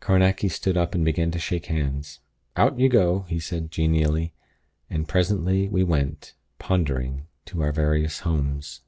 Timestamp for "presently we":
5.08-5.82